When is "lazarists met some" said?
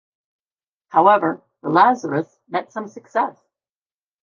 1.69-2.87